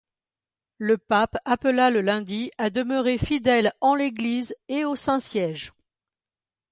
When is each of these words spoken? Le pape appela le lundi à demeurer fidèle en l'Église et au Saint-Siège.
Le 0.79 0.97
pape 0.97 1.37
appela 1.45 1.91
le 1.91 2.01
lundi 2.01 2.49
à 2.57 2.71
demeurer 2.71 3.19
fidèle 3.19 3.71
en 3.81 3.93
l'Église 3.93 4.55
et 4.67 4.83
au 4.83 4.95
Saint-Siège. 4.95 5.73